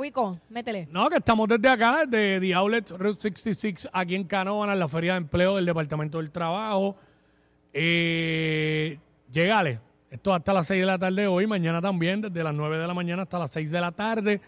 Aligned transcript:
Wico, 0.00 0.38
métele. 0.48 0.86
No, 0.92 1.10
que 1.10 1.16
estamos 1.16 1.48
desde 1.48 1.68
acá, 1.68 2.04
desde 2.06 2.38
The 2.38 2.54
Outlet 2.54 2.90
Route 2.90 3.20
66, 3.20 3.88
aquí 3.92 4.14
en 4.14 4.22
Canóvana, 4.22 4.74
en 4.74 4.78
la 4.78 4.86
Feria 4.86 5.14
de 5.14 5.18
Empleo 5.18 5.56
del 5.56 5.66
Departamento 5.66 6.18
del 6.18 6.30
Trabajo. 6.30 6.94
Eh, 7.72 8.96
llegale. 9.32 9.80
Esto 10.08 10.32
hasta 10.32 10.52
las 10.52 10.68
6 10.68 10.82
de 10.82 10.86
la 10.86 10.98
tarde 11.00 11.26
hoy, 11.26 11.48
mañana 11.48 11.82
también, 11.82 12.20
desde 12.20 12.44
las 12.44 12.54
9 12.54 12.78
de 12.78 12.86
la 12.86 12.94
mañana 12.94 13.22
hasta 13.22 13.40
las 13.40 13.50
6 13.50 13.72
de 13.72 13.80
la 13.80 13.90
tarde. 13.90 14.40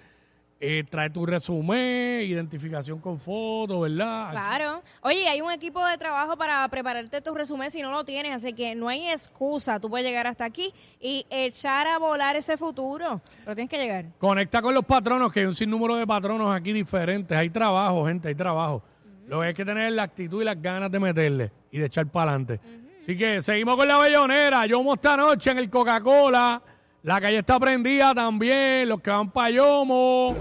Eh, 0.62 0.84
trae 0.90 1.08
tu 1.08 1.24
resumen, 1.24 2.20
identificación 2.20 2.98
con 2.98 3.18
foto, 3.18 3.80
¿verdad? 3.80 4.30
Claro. 4.30 4.82
Oye, 5.00 5.26
hay 5.26 5.40
un 5.40 5.50
equipo 5.50 5.82
de 5.86 5.96
trabajo 5.96 6.36
para 6.36 6.68
prepararte 6.68 7.22
tu 7.22 7.34
resumen 7.34 7.70
si 7.70 7.80
no 7.80 7.90
lo 7.90 8.04
tienes, 8.04 8.34
así 8.34 8.52
que 8.52 8.74
no 8.74 8.90
hay 8.90 9.08
excusa. 9.08 9.80
Tú 9.80 9.88
puedes 9.88 10.06
llegar 10.06 10.26
hasta 10.26 10.44
aquí 10.44 10.74
y 11.00 11.24
echar 11.30 11.86
a 11.86 11.98
volar 11.98 12.36
ese 12.36 12.58
futuro. 12.58 13.22
Pero 13.42 13.54
tienes 13.54 13.70
que 13.70 13.78
llegar. 13.78 14.04
Conecta 14.18 14.60
con 14.60 14.74
los 14.74 14.84
patronos, 14.84 15.32
que 15.32 15.40
hay 15.40 15.46
un 15.46 15.54
sinnúmero 15.54 15.96
de 15.96 16.06
patronos 16.06 16.54
aquí 16.54 16.74
diferentes. 16.74 17.38
Hay 17.38 17.48
trabajo, 17.48 18.04
gente, 18.04 18.28
hay 18.28 18.34
trabajo. 18.34 18.82
Lo 19.28 19.40
que 19.40 19.46
hay 19.46 19.54
que 19.54 19.64
tener 19.64 19.88
es 19.88 19.94
la 19.94 20.02
actitud 20.02 20.42
y 20.42 20.44
las 20.44 20.60
ganas 20.60 20.90
de 20.90 21.00
meterle 21.00 21.52
y 21.70 21.78
de 21.78 21.86
echar 21.86 22.06
para 22.06 22.32
adelante. 22.32 22.60
Así 23.00 23.16
que 23.16 23.40
seguimos 23.40 23.78
con 23.78 23.88
la 23.88 23.96
bellonera. 23.96 24.66
Yomo 24.66 24.92
esta 24.92 25.16
noche 25.16 25.52
en 25.52 25.58
el 25.58 25.70
Coca-Cola. 25.70 26.60
La 27.02 27.20
calle 27.20 27.38
está 27.38 27.58
prendida 27.58 28.14
también. 28.14 28.88
Los 28.88 29.00
que 29.00 29.10
van 29.10 29.30
para 29.30 29.50
Yomo. 29.50 30.36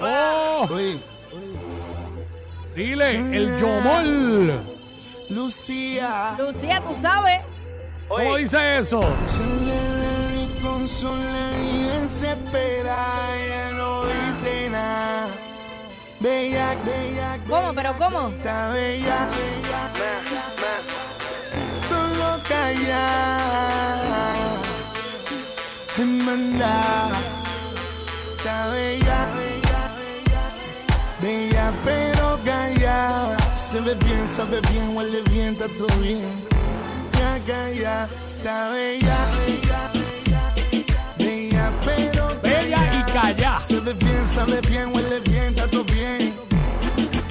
¡Oh! 0.00 0.66
Oye, 0.70 0.98
Dile, 2.74 3.10
el 3.10 3.58
Yomol. 3.60 4.60
Lucía. 5.30 6.34
Lucía, 6.38 6.82
tú 6.86 6.94
sabes. 6.94 7.40
¿Cómo 8.08 8.36
dice 8.36 8.78
eso? 8.78 9.02
Se 9.26 9.42
le 9.42 10.44
y 10.44 10.60
consola 10.62 11.50
y 11.62 11.82
desespera. 12.00 12.96
Ella 13.34 13.70
no 13.72 14.04
dice 14.04 14.68
nada. 14.70 15.28
Bella, 16.20 16.74
bella, 16.84 17.38
¿Cómo? 17.48 17.74
¿Pero 17.74 17.94
cómo? 17.98 18.28
está 18.28 18.68
bella. 18.70 19.28
Todo 21.88 22.42
calla. 22.48 24.45
Está 28.36 28.68
bella. 28.68 29.28
Bella 31.22 31.72
pero 31.84 32.38
calla. 32.44 33.36
Se 33.56 33.80
ve 33.80 33.94
bien, 33.94 34.28
sabe 34.28 34.60
bien, 34.70 34.94
huele 34.94 35.22
bien, 35.30 35.54
está 35.54 35.68
todo 35.78 35.96
bien. 36.00 36.20
Ya 37.18 37.40
calla. 37.46 38.08
Está 38.36 38.70
bella. 38.72 39.16
Bella 41.16 41.72
pero 41.86 42.40
Bella 42.42 42.78
y 42.92 43.12
calla. 43.12 43.56
se 43.56 43.80
ve 43.80 43.94
bien, 43.94 44.28
sabe 44.28 44.60
bien, 44.68 44.94
huele 44.94 45.20
bien, 45.20 45.54
está 45.54 45.66
todo 45.68 45.84
bien. 45.84 46.34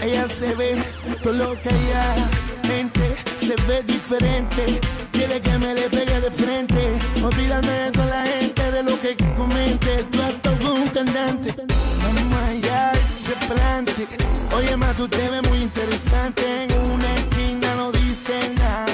Ella 0.02 0.28
se 0.28 0.56
ve 0.56 0.84
todo 1.22 1.34
lo 1.34 1.62
que 1.62 1.70
ella 1.70 2.16
gente 2.64 3.15
se 3.46 3.56
ve 3.68 3.84
diferente. 3.84 4.82
Quiere 5.12 5.40
que 5.40 5.58
me 5.60 5.74
le 5.76 5.88
pegue 5.90 6.20
de 6.20 6.32
frente. 6.32 6.82
Olvídame 7.24 7.74
de 7.84 7.92
toda 7.92 8.08
la 8.08 8.24
gente 8.26 8.72
de 8.72 8.82
lo 8.82 9.00
que 9.00 9.16
comente. 9.38 10.04
Tú 10.12 10.22
actúas 10.22 10.56
como 10.60 10.74
un 10.74 10.88
cantante. 10.88 11.54
Vamos 12.02 12.40
allá, 12.50 12.92
se 13.16 13.36
plante. 13.48 14.08
Oye, 14.52 14.76
ma, 14.76 14.94
tú 14.96 15.08
te 15.08 15.30
ves 15.30 15.48
muy 15.50 15.60
interesante. 15.60 16.44
En 16.64 16.92
una 16.92 17.14
esquina 17.16 17.76
no 17.76 17.92
dice 17.92 18.34
nada. 18.58 18.86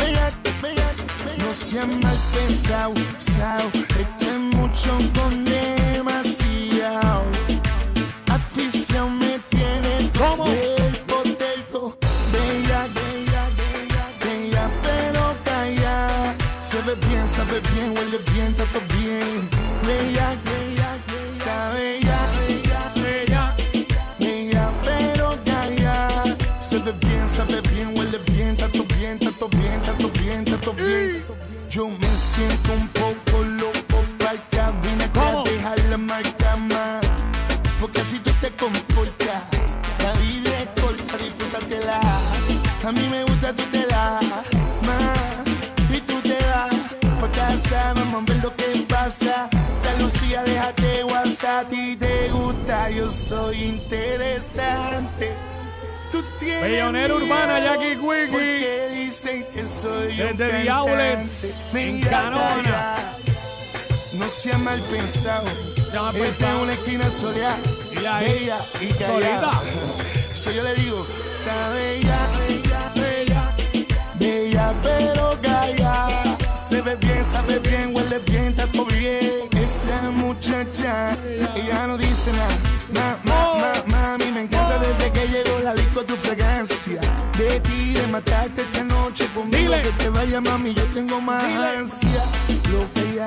Venga, 0.00 0.28
venga, 0.60 0.90
venga. 1.24 1.44
No 1.44 1.54
seas 1.54 1.86
mal 2.02 2.18
pensado, 2.34 2.94
sao. 3.18 3.70
Es 3.74 3.86
que 3.86 4.26
es 4.26 4.38
mucho 4.56 4.98
soy 53.28 53.64
interesante. 53.64 55.34
Tú 56.10 56.24
tienes 56.38 56.62
Bellonera 56.62 57.14
miedo 57.14 57.26
urbana, 57.26 57.60
Jackie 57.60 57.96
Quickie. 57.96 58.88
Dicen 59.04 59.46
que 59.52 59.66
soy 59.66 60.16
Desde 60.16 60.64
cantante. 60.66 61.52
en 61.74 62.00
calla. 62.00 63.16
No 64.12 64.28
sea 64.30 64.56
mal 64.56 64.80
pensado. 64.84 65.44
sea 65.90 66.02
mal 66.02 66.16
Esta 66.16 66.26
pensado. 66.26 66.56
es 66.56 66.62
una 66.62 66.72
esquina 66.72 67.10
soleada. 67.10 67.58
Y 67.92 67.96
la 67.96 68.20
bella 68.20 68.58
y 68.80 68.86
callada. 68.94 69.52
solita. 69.52 69.62
So 70.32 70.50
yo 70.52 70.62
le 70.62 70.74
digo, 70.76 71.04
está 71.40 71.68
bella, 71.70 72.18
bella, 72.48 72.92
Bella. 72.94 73.54
bella, 74.14 74.74
pero 74.82 75.38
calla. 75.42 76.36
Se 76.56 76.80
ve 76.80 76.94
bien, 76.96 77.24
sabe 77.24 77.58
bien, 77.58 77.94
huele 77.94 78.18
bien, 78.20 78.46
está 78.48 78.66
todo 78.68 78.84
bien. 78.86 79.37
Esa 79.68 80.10
muchacha, 80.10 81.14
ella 81.54 81.86
no 81.86 81.98
dice 81.98 82.32
nada. 82.32 82.56
Ma, 82.94 83.18
ma, 83.24 83.72
ma, 83.86 84.08
mami, 84.08 84.32
me 84.32 84.40
encanta 84.44 84.78
desde 84.78 85.12
que 85.12 85.28
llegó 85.28 85.58
la 85.62 85.74
disco 85.74 86.02
tu 86.04 86.14
fragancia. 86.16 87.00
De 87.36 87.60
ti, 87.60 87.92
de 87.92 88.06
matarte 88.06 88.62
esta 88.62 88.82
noche 88.84 89.26
conmigo. 89.34 89.74
Que 89.82 89.92
te 90.02 90.08
vaya, 90.08 90.40
mami, 90.40 90.72
yo 90.72 90.84
tengo 90.86 91.20
más 91.20 91.44
ansia. 91.44 92.24
Lo 92.72 92.80
que 92.94 93.16
ya, 93.16 93.26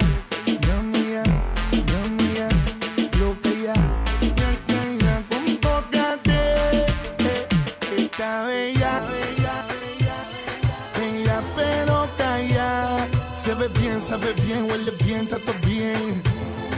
ya 0.68 0.82
mía, 0.82 1.24
ya 1.72 2.02
mía, 2.20 2.50
lo 3.20 3.40
que 3.42 3.72
con 5.30 5.58
tócate. 5.58 6.40
Eh, 7.20 7.48
Está 7.98 8.44
bella, 8.46 8.94
bella, 9.12 9.56
bella, 9.70 10.18
bella, 10.98 11.42
pero 11.56 12.10
calla. 12.18 13.08
Se 13.36 13.54
ve 13.56 13.68
bien, 13.80 14.02
sabe 14.02 14.34
bien, 14.34 14.70
huele 14.70 14.91
todo 15.20 15.54
bien. 15.66 16.22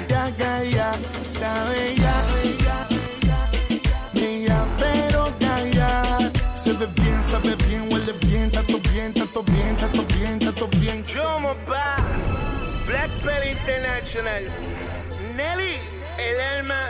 Ya 0.09 0.27
está 0.29 0.59
bella, 0.59 0.91
bella, 1.69 2.88
bella, 3.13 3.49
bella, 4.13 4.66
pero 4.77 5.33
calla. 5.39 6.31
Se 6.55 6.73
ve 6.73 6.88
bien, 6.95 7.22
sabe 7.23 7.55
bien, 7.67 7.88
huele 7.91 8.13
bien, 8.13 8.49
todo 8.51 8.79
bien, 8.91 9.13
todo 9.13 9.43
bien, 9.43 9.77
todo 9.77 10.05
bien, 10.05 10.39
todo 10.39 10.67
bien. 10.79 11.05
Yomo 11.05 11.53
Pa, 11.67 11.97
Black 12.88 13.11
Belt 13.23 13.57
International, 13.59 14.49
Nelly, 15.35 15.77
el 16.17 16.41
alma. 16.41 16.89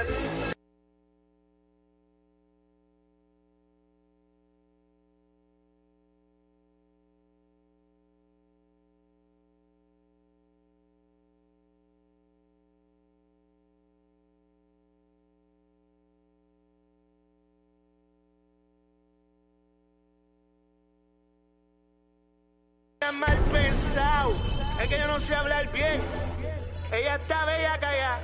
Es 24.82 24.90
que 24.90 24.98
yo 25.00 25.08
no 25.08 25.20
sé 25.20 25.36
hablar 25.36 25.72
bien. 25.72 26.02
Ella 26.92 27.16
está 27.16 27.46
bella 27.46 27.80
callada, 27.80 28.20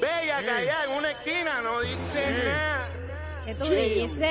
bella 0.00 0.42
callada 0.44 0.84
en 0.84 0.90
una 0.98 1.10
esquina, 1.12 1.62
no 1.62 1.80
dice 1.80 2.44
nada. 2.44 2.88
¿Qué 3.46 3.54
tú 3.54 3.64
dices? 3.64 4.30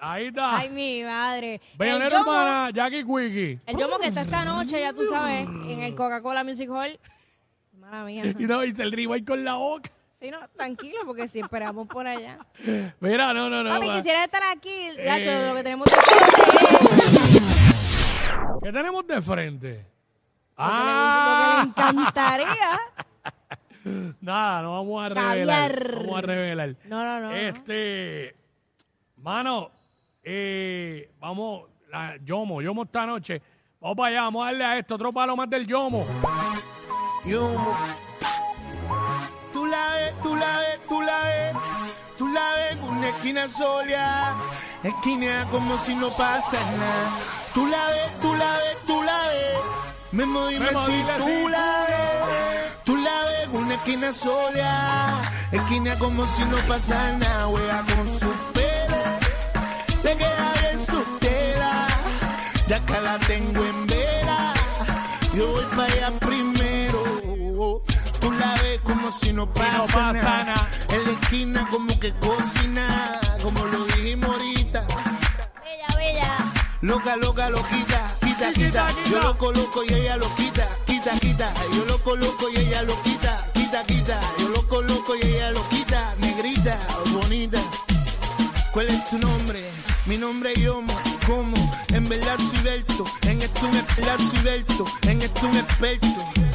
Ahí 0.00 0.26
está. 0.28 0.56
Ay, 0.58 0.70
mi 0.70 1.02
madre. 1.02 1.54
El 1.54 1.60
Bellonera 1.78 2.18
yomo, 2.18 2.30
urbana, 2.30 2.70
Jackie 2.70 3.04
Quickie. 3.04 3.60
el 3.66 3.76
yomo 3.76 3.98
que 3.98 4.06
está 4.08 4.20
esta 4.22 4.44
noche, 4.44 4.80
ya 4.80 4.92
tú 4.92 5.04
sabes, 5.06 5.46
en 5.46 5.82
el 5.82 5.94
Coca-Cola 5.94 6.44
Music 6.44 6.70
Hall. 6.70 6.98
Mala 7.78 8.04
mía. 8.04 8.22
Y 8.38 8.44
no, 8.46 8.62
hice 8.64 8.84
el 8.84 8.92
rewind 8.92 9.26
con 9.26 9.44
la 9.44 9.54
boca. 9.54 9.90
Sí, 10.20 10.30
no, 10.30 10.38
tranquilo, 10.56 10.98
porque 11.04 11.28
si 11.28 11.40
esperamos 11.40 11.86
por 11.88 12.06
allá. 12.06 12.38
Mira, 13.00 13.34
no, 13.34 13.50
no, 13.50 13.62
no. 13.62 13.70
Papi, 13.70 13.86
va. 13.88 13.96
quisiera 13.96 14.24
estar 14.24 14.42
aquí. 14.50 14.88
Gacho, 14.96 15.30
Eh. 15.30 15.48
lo 15.48 15.54
que 15.56 15.62
tenemos 15.62 15.86
de 15.86 15.96
frente 15.96 17.38
¿Qué 18.62 18.72
tenemos 18.72 19.06
de 19.06 19.22
frente? 19.22 19.86
Lo 20.58 20.64
que 20.64 20.70
le 20.72 20.90
Ah, 20.90 21.64
encantaría. 21.66 22.80
Nada, 24.20 24.62
no 24.62 24.72
vamos 24.72 25.04
a 25.04 25.08
revelar. 25.08 25.72
Caviar. 25.72 25.96
Vamos 26.02 26.18
a 26.18 26.22
revelar. 26.22 26.76
No, 26.84 27.04
no, 27.04 27.20
no. 27.20 27.32
Este, 27.34 28.36
mano, 29.16 29.70
eh, 30.22 31.10
vamos, 31.18 31.64
la, 31.90 32.16
Yomo, 32.22 32.60
Yomo 32.60 32.82
esta 32.82 33.06
noche. 33.06 33.40
Vamos 33.80 33.96
para 33.96 34.08
allá, 34.08 34.22
vamos 34.22 34.42
a 34.42 34.46
darle 34.46 34.64
a 34.64 34.78
esto, 34.78 34.94
otro 34.96 35.12
palo 35.12 35.36
más 35.36 35.48
del 35.48 35.66
Yomo. 35.66 36.04
Yomo. 37.24 37.76
Tú 39.52 39.64
la 39.66 39.92
ves, 39.94 40.20
tú 40.20 40.36
la 40.36 40.58
ves, 40.58 40.80
tú 40.88 41.00
la 41.00 41.18
ves. 41.24 41.56
Tú 42.18 42.26
la 42.28 42.40
ves 42.56 42.72
en 42.72 42.82
una 42.82 43.08
esquina 43.10 43.48
sola. 43.48 44.36
Esquina 44.82 45.46
como 45.50 45.78
si 45.78 45.94
no 45.94 46.10
pasa 46.10 46.58
nada. 46.76 47.10
Tú 47.54 47.66
la 47.66 47.86
ves, 47.88 48.20
tú 48.20 48.34
la 48.34 48.52
ves, 48.56 48.76
tú 48.86 48.92
la 48.94 48.96
ves. 48.96 48.97
Memo, 50.10 50.46
dime 50.46 50.66
Memo, 50.66 50.86
si 50.86 50.92
dile 50.92 51.12
tú 51.18 51.24
si 51.24 51.48
la 51.48 51.84
ves. 51.86 52.78
Tú 52.84 52.96
la 52.96 53.24
ves 53.26 53.48
una 53.52 53.74
esquina 53.74 54.14
sola. 54.14 55.32
Esquina 55.52 55.98
como 55.98 56.26
si 56.26 56.44
no 56.46 56.56
pasa 56.68 57.12
nada. 57.12 57.48
Wea 57.48 57.84
con 57.94 58.08
su 58.08 58.32
pelo. 58.54 58.96
Le 60.04 60.16
queda 60.16 60.52
bien 60.60 60.80
su 60.80 61.02
tela. 61.20 61.86
Ya 62.68 62.76
acá 62.76 63.00
la 63.00 63.18
tengo 63.18 63.64
en 63.64 63.86
vela. 63.86 64.54
Yo 65.34 65.46
voy 65.48 65.64
para 65.76 65.92
allá 65.92 66.10
primero. 66.20 67.82
Tú 68.20 68.32
la 68.32 68.54
ves 68.62 68.80
como 68.82 69.12
si 69.12 69.32
no 69.34 69.46
pasa, 69.52 69.82
pasa 69.82 70.12
nada. 70.14 70.44
nada. 70.44 70.68
En 70.90 71.04
la 71.04 71.12
esquina 71.20 71.68
como 71.70 72.00
que 72.00 72.14
cocina. 72.14 73.20
Como 73.42 73.62
lo 73.66 73.84
dijimos 73.84 74.30
ahorita. 74.30 74.86
Bella, 75.62 75.96
bella. 75.96 76.36
Loca, 76.80 77.16
loca, 77.16 77.50
loquita, 77.50 78.10
quita, 78.38 78.52
Quita. 78.52 78.86
Yo 79.10 79.20
lo 79.20 79.36
coloco 79.36 79.82
y 79.84 79.92
ella 79.92 80.16
lo 80.16 80.34
quita, 80.36 80.68
quita, 80.86 81.10
quita. 81.18 81.52
Yo 81.74 81.84
lo 81.86 81.98
coloco 81.98 82.48
y 82.48 82.56
ella 82.56 82.82
lo 82.82 83.00
quita, 83.02 83.44
quita, 83.52 83.84
quita. 83.84 84.20
Yo 84.38 84.48
lo 84.48 84.66
coloco 84.68 85.16
y 85.16 85.20
ella 85.26 85.50
lo 85.50 85.68
quita, 85.68 86.14
negrita, 86.20 86.78
bonita. 87.12 87.60
¿Cuál 88.72 88.88
es 88.90 89.08
tu 89.08 89.18
nombre? 89.18 89.64
Mi 90.06 90.16
nombre 90.16 90.52
es 90.52 90.60
Yomo. 90.60 90.94
¿Cómo? 91.26 91.56
En 91.88 92.08
verdad 92.08 92.38
soy 92.38 92.58
Berto. 92.60 93.04
En 93.22 93.42
esto 93.42 93.66
un 93.66 94.30
soy 94.30 94.40
Berto. 94.42 94.84
En 95.02 95.20
esto 95.22 95.46
un 95.46 95.56
experto. 95.56 96.06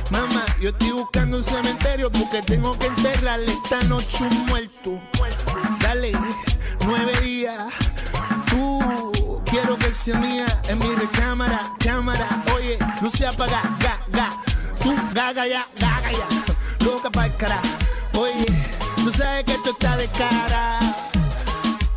Mamá, 0.09 0.45
yo 0.61 0.69
estoy 0.69 0.91
buscando 0.91 1.37
un 1.37 1.43
cementerio 1.43 2.09
porque 2.11 2.41
tengo 2.43 2.77
que 2.79 2.87
enterrarle 2.87 3.51
esta 3.51 3.83
noche 3.83 4.23
un 4.23 4.45
muerto. 4.45 5.01
Dale, 5.81 6.13
nueve 6.85 7.19
días. 7.21 7.73
Tú, 9.93 9.99
sea 9.99 10.19
mía 10.19 10.47
en 10.67 10.79
mi 10.79 10.95
recámara, 10.95 11.71
cámara. 11.77 12.27
Oye, 12.55 12.79
luz 12.99 13.13
se 13.13 13.27
apaga, 13.27 13.61
ga, 13.79 13.99
ga. 14.09 14.41
Tú, 14.81 14.95
gaga 15.13 15.45
ya, 15.45 15.67
gaga 15.77 16.11
ya. 16.11 16.27
Loca 16.83 17.11
para 17.11 17.27
el 17.27 17.35
cara. 17.35 17.59
Oye, 18.17 18.45
tú 18.95 19.11
sabes 19.11 19.43
que 19.45 19.53
esto 19.53 19.69
está 19.69 19.95
de 19.95 20.07
cara. 20.07 20.79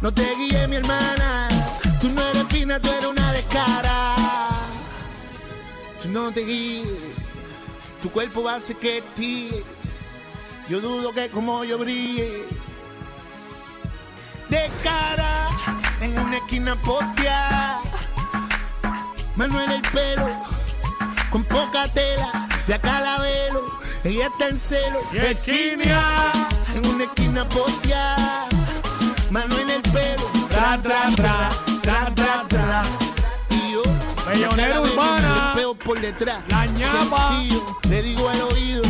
No 0.02 0.12
te 0.12 0.34
guíes, 0.34 0.68
mi 0.68 0.76
hermana. 0.76 1.48
Tú 1.98 2.10
no 2.10 2.20
eres 2.20 2.46
fina, 2.48 2.78
tú 2.78 2.90
eres 2.90 3.06
una 3.06 3.32
descara. 3.32 4.14
Tú 6.02 6.10
no 6.10 6.30
te 6.32 6.44
guíes. 6.44 6.86
Tu 8.02 8.10
cuerpo 8.10 8.42
va 8.42 8.52
a 8.52 8.56
hacer 8.56 8.76
que 8.76 9.02
ti. 9.16 9.50
Yo 10.68 10.82
dudo 10.82 11.14
que 11.14 11.30
como 11.30 11.64
yo 11.64 11.78
brille. 11.78 12.44
De 14.50 14.70
cara 14.84 15.46
en 16.06 16.18
una 16.18 16.36
esquina 16.36 16.76
postea. 16.82 17.80
Manuel 19.34 19.72
el 19.72 19.82
pelo 19.82 20.26
con 21.30 21.42
poca 21.44 21.88
tela. 21.88 22.48
De 22.66 22.74
acá 22.74 23.00
la 23.00 23.18
velo. 23.18 23.78
Ella 24.04 24.26
está 24.26 24.48
en 24.48 24.56
celo. 24.56 25.00
Y 25.12 25.18
esquina. 25.18 26.32
En 26.74 26.86
una 26.86 27.04
esquina 27.04 27.48
postea. 27.48 28.46
Mano 29.30 29.58
en 29.58 29.70
el 29.70 29.82
pelo. 29.82 30.26
Tra, 30.48 30.78
tra, 30.82 31.10
tra, 31.16 31.50
tra, 31.82 32.14
tra, 32.14 32.44
tra. 32.48 32.82
Y 33.50 33.72
yo. 33.72 33.82
Bellonera 34.26 34.80
urbana. 34.80 35.52
me 35.54 35.60
pego 35.60 35.74
por 35.74 36.00
detrás. 36.00 36.38
La 36.48 36.66
ñapa. 36.66 37.28
Sencillo, 37.28 37.78
le 37.88 38.02
digo 38.02 38.28
al 38.28 38.42
oído. 38.42 38.82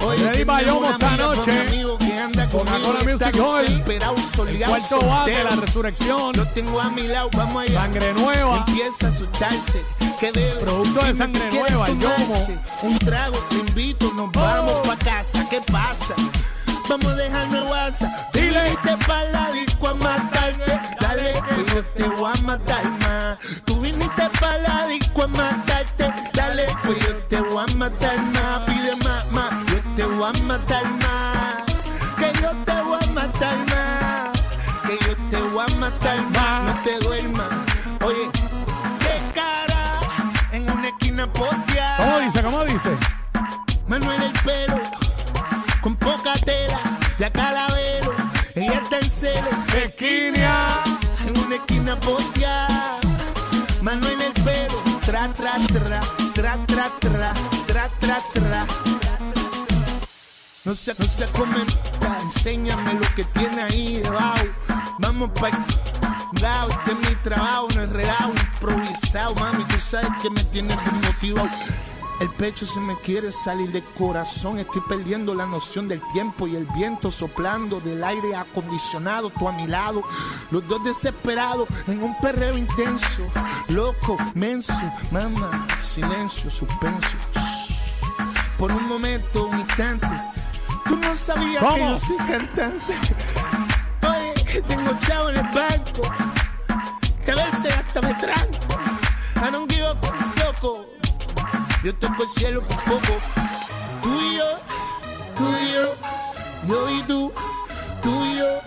Oye, 0.00 0.44
una 0.44 0.90
esta 0.90 1.16
noche. 1.16 2.05
Que 2.46 2.52
Coca-Cola 2.52 3.00
Music 3.04 3.36
Hall. 3.40 3.66
El 3.66 4.58
cuarto 4.64 5.00
bate, 5.00 5.34
soltero. 5.34 5.50
la 5.50 5.56
resurrección. 5.56 6.36
Lo 6.36 6.46
tengo 6.48 6.80
a 6.80 6.90
mi 6.90 7.06
lado, 7.06 7.30
vamos 7.36 7.62
allá. 7.62 7.82
Sangre 7.82 8.12
nueva. 8.14 8.64
Empieza 8.66 9.06
a 9.06 9.10
asustarse. 9.10 9.82
Que. 10.20 10.32
Producto 10.60 11.04
de 11.04 11.14
sangre 11.14 11.42
¿tú 11.42 11.50
quieres 11.50 11.72
nueva, 11.72 11.86
el 11.88 11.98
Yomo. 11.98 12.46
Un 12.82 12.98
trago, 12.98 13.38
te 13.50 13.56
invito, 13.56 14.12
nos 14.14 14.32
vamos 14.32 14.86
pa' 14.86 14.96
casa. 14.96 15.46
¿Qué 15.48 15.60
pasa? 15.60 16.14
Vamos 16.88 17.06
a 17.06 17.16
dejarnos 17.16 17.70
WhatsApp. 17.70 18.32
Dile. 18.32 18.62
viniste 18.62 18.96
pa' 19.06 19.24
la 19.24 19.50
disco 19.52 19.88
a 19.88 19.94
matarte. 19.94 20.80
Dale, 21.00 21.32
que 21.32 21.74
yo 21.74 21.84
te 21.84 22.02
voy 22.04 22.32
a 22.32 22.42
matar 22.42 22.84
más. 23.00 23.38
Tú 23.64 23.80
viniste 23.80 24.30
pa' 24.40 24.58
la 24.58 24.86
disco 24.86 25.22
a 25.24 25.26
matarte. 25.28 26.14
Dale, 26.32 26.66
pues 26.84 26.98
yo 27.00 27.16
te 27.28 27.40
voy 27.40 27.64
a 27.68 27.74
matar 27.74 28.18
más. 28.32 28.60
Pide 28.66 28.96
más, 29.04 29.32
más. 29.32 29.52
Yo 29.66 29.80
te 29.96 30.04
voy 30.04 30.30
a 30.32 30.42
matar 30.44 30.84
más. 30.84 31.35
Yo 32.46 32.52
te 32.64 32.80
voy 32.82 32.98
a 33.02 33.06
matar 33.12 33.58
más. 33.66 34.40
Que 34.86 34.96
yo 35.04 35.16
te 35.30 35.40
voy 35.50 35.64
a 35.68 35.76
matar 35.80 36.22
más. 36.30 36.62
No 36.62 36.82
te 36.84 36.96
duermas. 37.00 37.48
Oye, 38.04 38.30
de 39.00 39.32
cara 39.34 39.98
en 40.52 40.70
una 40.70 40.86
esquina 40.86 41.26
postea. 41.32 41.96
¿Cómo 41.96 42.20
dice? 42.20 42.42
¿Cómo 42.44 42.64
dice? 42.64 42.96
Manuel 43.88 44.22
el 44.22 44.32
pelo, 44.44 44.80
con 45.80 45.96
poca 45.96 46.34
tela, 46.44 46.78
la 47.18 47.66
velo, 47.74 48.14
ella 48.54 48.80
está 48.80 48.98
en 49.00 49.10
celo, 49.10 49.48
Esquina. 49.76 50.84
en 51.26 51.38
una 51.38 51.56
esquina 51.56 51.98
postea, 51.98 52.98
Manuel 53.82 54.22
el 54.22 54.32
pelo, 54.44 54.82
tra, 55.04 55.28
tra, 55.34 55.54
tra, 55.66 56.00
tra, 56.34 56.56
tra, 56.66 56.90
tra, 57.00 57.34
tra, 57.66 57.88
tra, 58.00 58.20
tra. 58.34 58.66
No 60.66 60.74
se, 60.74 60.92
no 60.98 61.04
se 61.04 61.26
comenta, 61.26 62.05
enséñame 62.26 62.94
lo 62.94 63.14
que 63.14 63.24
tiene 63.24 63.62
ahí 63.62 63.98
debajo. 63.98 64.46
Vamos 64.98 65.30
pa' 65.40 65.50
lado, 66.40 66.70
este 66.70 66.92
es 66.92 66.98
mi 66.98 67.16
trabajo, 67.22 67.68
no 67.74 67.82
es 67.82 67.90
relajo, 67.90 68.32
improvisado, 68.32 69.34
mami, 69.36 69.64
tú 69.64 69.78
sabes 69.78 70.10
que 70.20 70.30
me 70.30 70.42
tienes 70.44 70.76
desmotivado. 70.84 71.48
El 72.18 72.30
pecho 72.30 72.64
se 72.64 72.80
me 72.80 72.96
quiere 73.00 73.30
salir 73.30 73.70
del 73.70 73.84
corazón, 73.98 74.58
estoy 74.58 74.82
perdiendo 74.88 75.34
la 75.34 75.46
noción 75.46 75.86
del 75.86 76.00
tiempo 76.12 76.46
y 76.48 76.56
el 76.56 76.66
viento 76.74 77.10
soplando 77.10 77.78
del 77.80 78.02
aire 78.02 78.34
acondicionado, 78.34 79.30
tú 79.30 79.48
a 79.48 79.52
mi 79.52 79.66
lado, 79.66 80.02
los 80.50 80.66
dos 80.66 80.82
desesperados 80.82 81.68
en 81.86 82.02
un 82.02 82.18
perreo 82.20 82.56
intenso, 82.56 83.22
loco, 83.68 84.16
menso, 84.34 84.90
mamá, 85.10 85.66
silencio, 85.78 86.50
suspenso. 86.50 87.16
Por 88.58 88.72
un 88.72 88.88
momento, 88.88 89.46
un 89.46 89.60
instante, 89.60 90.08
tú 90.88 90.96
no 90.96 91.16
sabías 91.16 91.62
que 91.62 91.68
¿Cómo? 91.68 91.90
yo 91.90 91.98
soy 91.98 92.16
cantante. 92.16 92.94
Oye, 94.08 94.44
que 94.44 94.62
tengo 94.62 94.92
chavo 95.00 95.30
en 95.30 95.36
el 95.36 95.48
banco, 95.48 96.02
que 97.24 97.30
a 97.32 97.34
veces 97.34 97.76
hasta 97.76 98.00
me 98.02 98.14
tranco. 98.14 98.56
I 99.44 99.50
don't 99.50 99.70
give 99.70 99.84
a 99.86 99.94
fuck, 99.96 100.38
loco. 100.38 100.86
Yo 101.84 101.94
toco 101.96 102.22
el 102.22 102.28
cielo 102.28 102.60
por 102.62 102.76
poco. 102.84 103.18
Tú 104.02 104.20
y 104.20 104.36
yo, 104.36 104.44
tú 105.36 105.44
y 105.60 105.72
yo, 105.72 105.94
yo 106.66 106.90
y 106.90 107.02
tú, 107.02 107.32
tú 108.02 108.24
y 108.24 108.38
yo, 108.38 108.60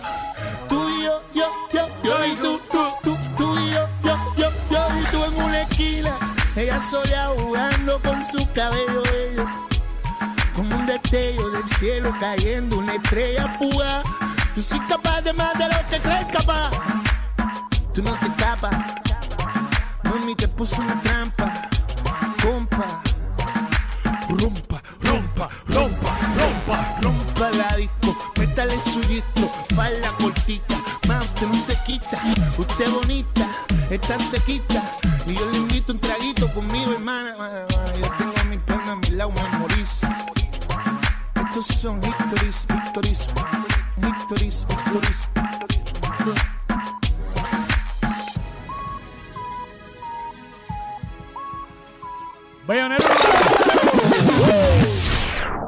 tú 0.68 0.88
y 0.88 1.04
yo, 1.04 1.22
yo, 1.34 1.46
yo, 1.72 1.88
yo 2.02 2.26
y 2.26 2.34
tú, 2.36 2.60
tú, 2.70 2.84
tú, 3.02 3.16
tú 3.36 3.58
y 3.58 3.70
yo, 3.72 3.88
yo, 4.04 4.16
yo, 4.36 4.50
yo 4.70 5.00
y 5.00 5.04
tú 5.10 5.24
en 5.24 5.42
una 5.42 5.62
esquina. 5.62 6.12
Ella 6.56 6.80
sola 6.90 7.30
jugando 7.38 8.00
con 8.02 8.24
su 8.24 8.38
cabello 8.52 9.02
bello. 9.02 9.59
Destello 11.02 11.50
del 11.50 11.68
cielo 11.78 12.14
cayendo, 12.20 12.78
una 12.78 12.94
estrella 12.94 13.56
fugaz. 13.58 14.04
Yo 14.54 14.62
soy 14.62 14.80
capaz 14.86 15.22
de 15.22 15.32
más 15.32 15.56
de 15.58 15.64
lo 15.64 15.88
que 15.88 15.98
crees 15.98 16.26
capaz. 16.32 16.70
Tú 17.92 18.02
no 18.02 18.12
te 18.14 18.26
escapas. 18.26 18.74
Mami 20.04 20.34
te 20.34 20.46
puso 20.48 20.80
una 20.80 21.00
trampa. 21.00 21.68
Compa. 22.42 23.02
Rompa, 24.28 24.82
rompa, 25.02 25.48
rompa, 25.66 26.18
rompa, 26.36 26.98
rompa 27.00 27.50
la 27.50 27.76
disco. 27.76 28.16
Métale 28.38 28.74
en 28.74 28.82
su 28.82 29.00
disco. 29.00 29.50
Falda 29.74 30.10
cortita. 30.18 30.76
Más 31.08 31.24
usted 31.24 31.46
no 31.48 31.54
se 31.54 31.76
quita. 31.84 32.20
Usted 32.58 32.90
bonita. 32.90 33.48
Está 33.90 34.18
sequita. 34.18 34.82
Y 35.26 35.34
yo 35.34 35.50
le 35.50 35.58
invito 35.58 35.92
un 35.92 35.98
traguito 35.98 36.48
conmigo, 36.52 36.92
hermana. 36.92 37.34
Mana, 37.36 37.66
mana, 37.68 37.96
Yo 37.96 38.08
tengo 38.16 38.34
a 38.40 38.44
mi 38.44 38.58
pena 38.58 38.92
a 38.92 38.96
mi 38.96 39.10
lado, 39.10 39.32
me 39.32 39.58
morís. 39.58 39.99
Estos 41.60 41.76
son 41.76 42.00
victories, 42.00 42.66
victories, 42.66 43.28
victories, 43.98 44.66
victories. 44.66 45.28
Bayonero. 52.66 53.04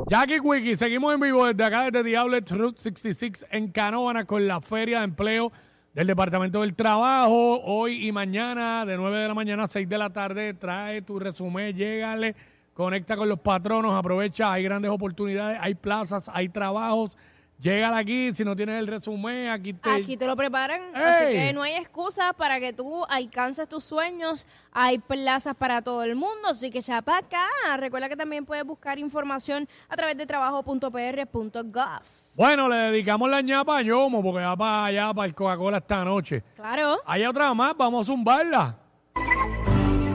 Jackie 0.08 0.40
Quickie, 0.40 0.76
seguimos 0.76 1.12
en 1.12 1.20
vivo 1.20 1.44
desde 1.44 1.62
acá, 1.62 1.90
desde 1.90 2.02
Diablet 2.04 2.50
Route 2.52 2.80
66 2.80 3.44
en 3.50 3.70
Canóvana 3.70 4.24
con 4.24 4.48
la 4.48 4.62
Feria 4.62 5.00
de 5.00 5.04
Empleo 5.04 5.52
del 5.92 6.06
Departamento 6.06 6.62
del 6.62 6.74
Trabajo. 6.74 7.60
Hoy 7.64 8.08
y 8.08 8.12
mañana, 8.12 8.86
de 8.86 8.96
9 8.96 9.18
de 9.18 9.28
la 9.28 9.34
mañana 9.34 9.64
a 9.64 9.66
6 9.66 9.86
de 9.86 9.98
la 9.98 10.08
tarde, 10.08 10.54
trae 10.54 11.02
tu 11.02 11.18
resumen, 11.18 11.76
llégale 11.76 12.34
Conecta 12.74 13.16
con 13.16 13.28
los 13.28 13.38
patronos, 13.38 13.94
aprovecha, 13.94 14.50
hay 14.50 14.62
grandes 14.62 14.90
oportunidades, 14.90 15.58
hay 15.60 15.74
plazas, 15.74 16.30
hay 16.32 16.48
trabajos. 16.48 17.18
Llega 17.60 17.96
aquí, 17.96 18.34
si 18.34 18.44
no 18.44 18.56
tienes 18.56 18.80
el 18.80 18.88
resumen, 18.88 19.48
aquí 19.48 19.72
te... 19.72 19.88
Aquí 19.88 20.16
te 20.16 20.26
lo 20.26 20.34
preparan, 20.34 20.80
así 20.96 21.26
que 21.26 21.52
no 21.52 21.62
hay 21.62 21.74
excusa 21.74 22.32
para 22.32 22.58
que 22.58 22.72
tú 22.72 23.04
alcances 23.04 23.68
tus 23.68 23.84
sueños. 23.84 24.48
Hay 24.72 24.98
plazas 24.98 25.54
para 25.54 25.80
todo 25.80 26.02
el 26.02 26.16
mundo, 26.16 26.48
así 26.48 26.70
que 26.70 26.80
ya 26.80 27.02
para 27.02 27.18
acá. 27.18 27.46
Recuerda 27.76 28.08
que 28.08 28.16
también 28.16 28.44
puedes 28.44 28.64
buscar 28.64 28.98
información 28.98 29.68
a 29.88 29.94
través 29.94 30.16
de 30.16 30.26
trabajo.pr.gov. 30.26 32.02
Bueno, 32.34 32.68
le 32.68 32.76
dedicamos 32.76 33.30
la 33.30 33.42
ñapa 33.42 33.78
a 33.78 33.82
Yomo, 33.82 34.22
porque 34.22 34.40
va 34.40 34.56
para 34.56 34.86
allá, 34.86 35.14
para 35.14 35.26
el 35.26 35.34
Coca-Cola 35.34 35.78
esta 35.78 36.04
noche. 36.04 36.42
Claro. 36.56 36.98
Hay 37.06 37.24
otra 37.26 37.54
más, 37.54 37.76
vamos 37.76 38.08
a 38.08 38.12
zumbarla. 38.12 38.76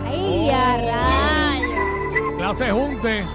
¡Ay, 0.05 0.49
oh. 0.51 1.26
Clase 2.38 2.72
junte. 2.72 3.25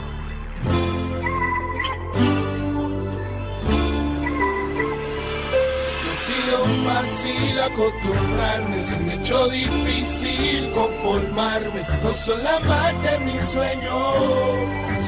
Ha 6.09 6.15
sido 6.15 6.59
fácil 6.87 7.61
acostumbrarme, 7.61 8.79
se 8.79 8.97
me 8.99 9.15
echó 9.15 9.49
difícil 9.49 10.71
conformarme. 10.71 11.85
No 12.03 12.15
soy 12.15 12.43
la 12.43 12.61
más 12.61 13.03
de 13.03 13.19
mi 13.19 13.41
sueño, 13.41 14.15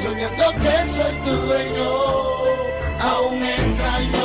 soñando 0.03 0.51
que 0.61 0.85
soy 0.91 1.15
tu 1.23 1.31
dueño, 1.31 1.89
aún 2.99 3.41
extraño 3.43 4.24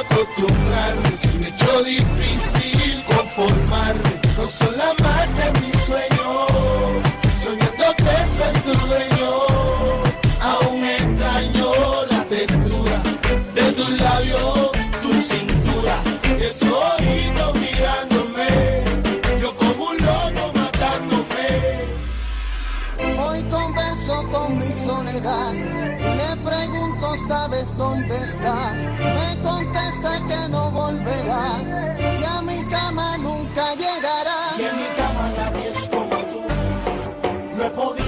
acostumbrarme, 0.00 1.12
se 1.12 1.28
me 1.38 1.48
echó 1.48 1.82
difícil 1.82 3.04
conformarme, 3.04 4.20
no 4.36 4.48
solamente 4.48 5.60
mi 5.60 5.72
sueño. 5.80 6.15
con 24.24 24.58
mi 24.58 24.72
soledad. 24.84 25.52
Le 25.52 26.36
pregunto, 26.44 27.16
¿sabes 27.28 27.76
dónde 27.76 28.14
está? 28.16 28.72
Me 28.72 29.42
contesta 29.42 30.20
que 30.28 30.48
no 30.48 30.70
volverá. 30.70 31.94
Y 31.98 32.24
a 32.24 32.42
mi 32.42 32.64
cama 32.64 33.18
nunca 33.18 33.74
llegará. 33.74 34.54
Y 34.58 34.62
en 34.64 34.76
mi 34.76 34.86
cama 34.96 35.30
nadie 35.36 35.68
es 35.70 35.88
como 35.88 36.16
tú. 36.30 36.42
No 37.56 37.64
he 37.64 37.70
podido. 37.70 38.05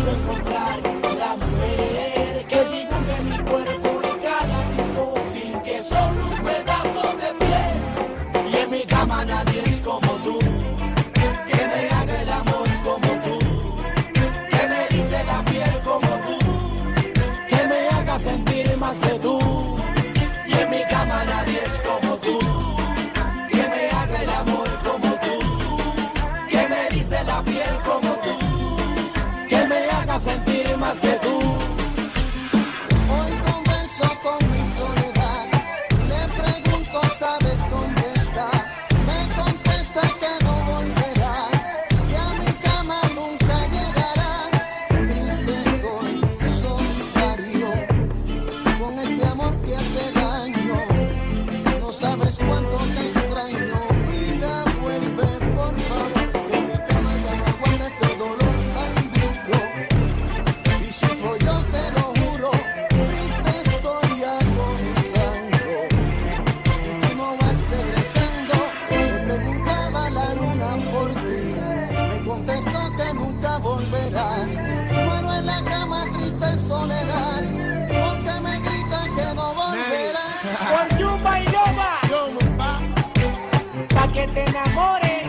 que 84.19 84.27
te 84.33 84.45
enamores. 84.51 85.27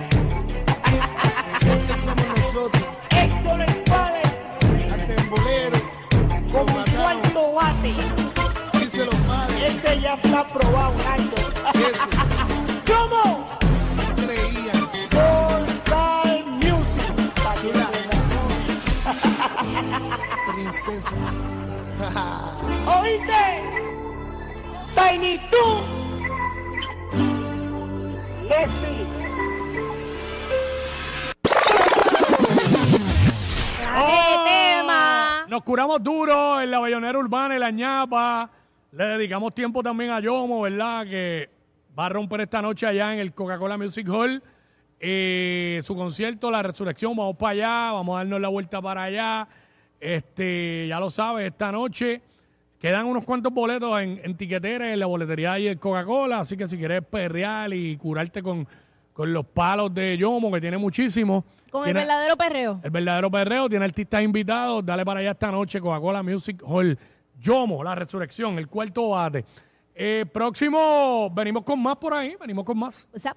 Siempre 1.60 1.96
somos 2.04 2.28
nosotros. 2.38 2.84
Héctor 3.12 3.62
el 3.62 3.76
padre. 3.84 4.22
Atembolero. 4.92 5.80
Como 6.52 6.76
un 6.76 6.84
cuarto 6.98 7.54
bate. 7.54 7.94
Díselo, 8.80 9.12
padre. 9.28 9.68
Este 9.68 10.02
ya 10.02 10.16
está 10.16 10.44
probado, 10.52 10.96
Nando. 11.04 11.36
¿Cómo? 12.88 13.48
Creía. 14.16 14.74
All 15.94 16.46
Music. 16.56 17.16
Princesa. 20.52 21.16
¿Oíste? 23.02 23.44
Tiny 24.96 25.38
Toons. 25.52 25.99
Tema! 34.46 35.46
Nos 35.48 35.62
curamos 35.62 36.04
duro 36.04 36.60
en 36.60 36.72
la 36.72 36.80
bayonera 36.80 37.20
urbana 37.20 37.56
y 37.56 37.60
la 37.60 37.70
ñapa. 37.70 38.50
Le 38.92 39.06
dedicamos 39.06 39.54
tiempo 39.54 39.84
también 39.84 40.10
a 40.10 40.20
Yomo, 40.20 40.62
¿verdad? 40.62 41.06
Que 41.06 41.50
va 41.98 42.08
a 42.08 42.10
romper 42.10 42.42
esta 42.42 42.60
noche 42.62 42.88
allá 42.88 43.14
en 43.14 43.20
el 43.20 43.36
Coca-Cola 43.36 43.78
Music 43.78 44.10
Hall. 44.10 44.42
Eh, 45.00 45.80
su 45.84 45.96
concierto, 45.96 46.50
La 46.50 46.64
Resurrección, 46.64 47.16
vamos 47.16 47.38
para 47.38 47.52
allá, 47.52 47.92
vamos 47.94 48.16
a 48.16 48.18
darnos 48.20 48.42
la 48.42 48.48
vuelta 48.48 48.82
para 48.82 49.04
allá. 49.04 49.48
Este, 50.00 50.88
ya 50.88 51.00
lo 51.00 51.12
sabes, 51.12 51.46
esta 51.46 51.72
noche 51.72 52.24
quedan 52.80 53.06
unos 53.06 53.26
cuantos 53.26 53.54
boletos 53.54 54.02
en, 54.02 54.20
en 54.24 54.36
tiqueteras, 54.36 54.90
en 54.90 55.00
la 55.00 55.06
boletería 55.06 55.60
y 55.60 55.68
el 55.68 55.78
Coca-Cola. 55.78 56.40
Así 56.40 56.58
que 56.58 56.66
si 56.68 56.78
quieres 56.78 57.04
perrear 57.06 57.74
y 57.74 57.98
curarte 57.98 58.42
con, 58.42 58.68
con 59.14 59.32
los 59.32 59.46
palos 59.46 59.94
de 59.94 60.18
Yomo, 60.18 60.52
que 60.52 60.62
tiene 60.62 60.78
muchísimo. 60.78 61.46
Con 61.70 61.88
el 61.88 61.94
verdadero 61.94 62.36
perreo. 62.36 62.80
el 62.82 62.90
verdadero 62.90 63.30
perreo 63.30 63.70
tiene 63.70 63.86
artistas 63.86 64.24
invitados. 64.24 64.84
Dale 64.86 65.06
para 65.06 65.20
allá 65.20 65.32
esta 65.32 65.52
noche, 65.52 65.80
Coca-Cola 65.80 66.24
Music 66.24 66.64
Hall. 66.66 66.98
Yomo, 67.40 67.84
la 67.84 67.96
resurrección, 67.96 68.58
el 68.58 68.68
cuarto 68.68 69.10
bate. 69.10 69.46
Eh, 69.94 70.26
próximo, 70.32 71.30
venimos 71.34 71.64
con 71.64 71.82
más 71.82 71.98
por 71.98 72.14
ahí, 72.14 72.36
venimos 72.40 72.66
con 72.66 72.78
más. 72.78 73.08
O 73.14 73.20
sea, 73.20 73.36